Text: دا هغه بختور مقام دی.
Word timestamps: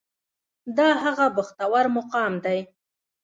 دا 0.77 0.89
هغه 1.03 1.25
بختور 1.35 1.85
مقام 1.97 2.33
دی. 2.45 2.59